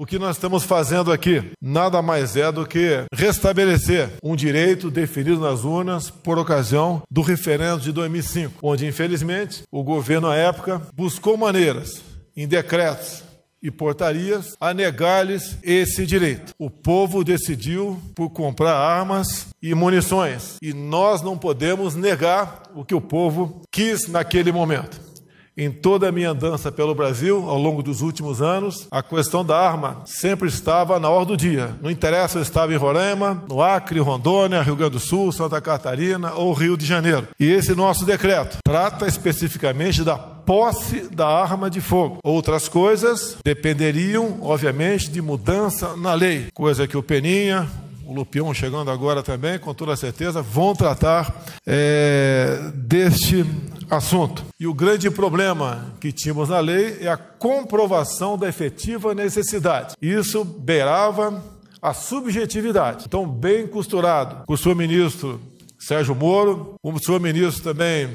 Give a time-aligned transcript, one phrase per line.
[0.00, 5.40] O que nós estamos fazendo aqui nada mais é do que restabelecer um direito definido
[5.40, 11.36] nas urnas por ocasião do referendo de 2005, onde, infelizmente, o governo à época buscou
[11.36, 12.00] maneiras,
[12.36, 13.24] em decretos,
[13.60, 16.52] e portarias a negar-lhes esse direito.
[16.56, 22.94] O povo decidiu por comprar armas e munições e nós não podemos negar o que
[22.94, 25.07] o povo quis naquele momento.
[25.60, 29.58] Em toda a minha andança pelo Brasil, ao longo dos últimos anos, a questão da
[29.58, 31.74] arma sempre estava na ordem do dia.
[31.82, 35.60] Não interessa se eu estava em Roraima, no Acre, Rondônia, Rio Grande do Sul, Santa
[35.60, 37.26] Catarina ou Rio de Janeiro.
[37.40, 42.18] E esse nosso decreto trata especificamente da posse da arma de fogo.
[42.22, 47.68] Outras coisas dependeriam, obviamente, de mudança na lei, coisa que o Peninha,
[48.08, 53.44] o Lupion chegando agora também, com toda certeza, vão tratar é, deste
[53.90, 54.44] assunto.
[54.58, 59.94] E o grande problema que tínhamos na lei é a comprovação da efetiva necessidade.
[60.00, 61.42] Isso beirava
[61.80, 63.04] a subjetividade.
[63.06, 65.40] Então, bem costurado com o senhor ministro
[65.78, 68.10] Sérgio Moro, com o senhor ministro também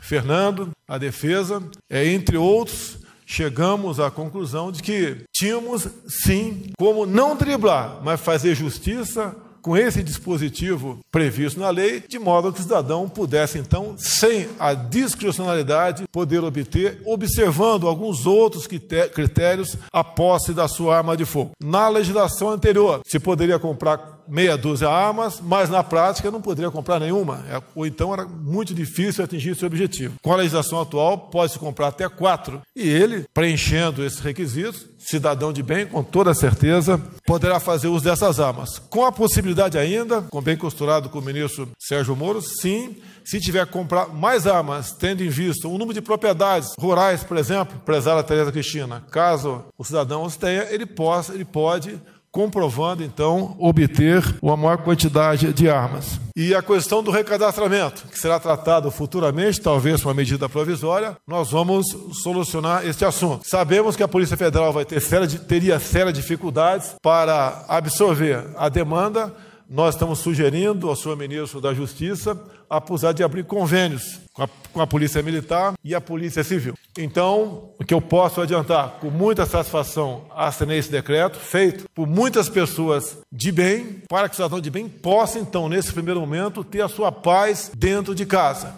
[0.00, 7.36] Fernando, a defesa, é, entre outros, chegamos à conclusão de que tínhamos sim como não
[7.36, 9.34] driblar, mas fazer justiça
[9.64, 14.74] com esse dispositivo previsto na lei, de modo que o cidadão pudesse, então, sem a
[14.74, 21.52] discricionalidade, poder obter, observando alguns outros critérios, a posse da sua arma de fogo.
[21.58, 27.00] Na legislação anterior, se poderia comprar meia dúzia armas, mas na prática não poderia comprar
[27.00, 30.14] nenhuma, é, ou então era muito difícil atingir esse objetivo.
[30.22, 35.62] Com a legislação atual, pode-se comprar até quatro, e ele, preenchendo esses requisitos, cidadão de
[35.62, 38.78] bem, com toda certeza, poderá fazer uso dessas armas.
[38.78, 43.66] Com a possibilidade ainda, com bem costurado com o ministro Sérgio Moro, sim, se tiver
[43.66, 48.22] que comprar mais armas, tendo em vista o número de propriedades rurais, por exemplo, prezada
[48.22, 52.00] Tereza Cristina, caso o cidadão os tenha, ele, possa, ele pode
[52.34, 56.18] comprovando então obter uma maior quantidade de armas.
[56.34, 61.52] E a questão do recadastramento, que será tratado futuramente, talvez com uma medida provisória, nós
[61.52, 61.86] vamos
[62.24, 63.46] solucionar este assunto.
[63.48, 69.32] Sabemos que a Polícia Federal vai ter séria, teria sérias dificuldades para absorver a demanda
[69.68, 72.38] nós estamos sugerindo ao senhor ministro da Justiça
[72.68, 76.74] a possibilidade de abrir convênios com a, com a, Polícia Militar e a Polícia Civil.
[76.98, 82.48] Então, o que eu posso adiantar, com muita satisfação, assinei esse decreto, feito por muitas
[82.48, 86.82] pessoas de bem, para que o cidadão de bem possa, então, nesse primeiro momento, ter
[86.82, 88.72] a sua paz dentro de casa.